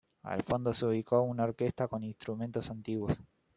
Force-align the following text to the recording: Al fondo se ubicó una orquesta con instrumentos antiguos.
Al 0.23 0.41
fondo 0.41 0.73
se 0.73 0.83
ubicó 0.87 1.21
una 1.21 1.43
orquesta 1.43 1.87
con 1.87 2.03
instrumentos 2.03 2.71
antiguos. 2.71 3.21